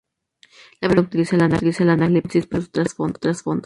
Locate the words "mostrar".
2.61-2.89